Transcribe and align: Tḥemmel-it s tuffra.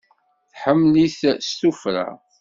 Tḥemmel-it 0.51 1.19
s 1.47 1.49
tuffra. 1.59 2.07